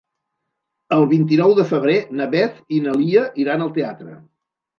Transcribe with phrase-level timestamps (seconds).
[0.95, 4.17] El vint-i-nou de febrer na Beth i na Lia iran al teatre.